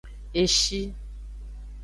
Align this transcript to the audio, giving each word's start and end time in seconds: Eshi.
Eshi. 0.41 0.81